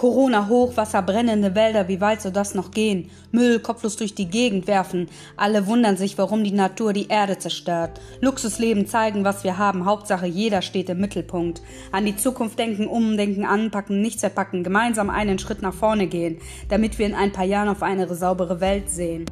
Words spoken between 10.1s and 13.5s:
jeder steht im Mittelpunkt. An die Zukunft denken, umdenken,